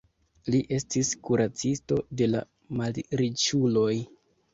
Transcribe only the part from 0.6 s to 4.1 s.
estis kuracisto de la malriĉuloj.